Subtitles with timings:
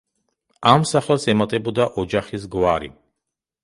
[0.71, 2.95] ამ სახელს ემატებოდა ოჯახის გვარი.